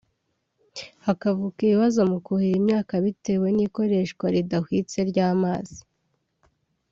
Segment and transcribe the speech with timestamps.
[1.05, 5.79] hakavuka ibibazo mu kuhira imyaka bitewe n’ikoreshwa ridahwitse ry’amazi